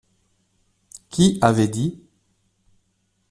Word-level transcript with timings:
Qui 1.11 1.37
avait 1.41 1.67
dit? 1.67 2.01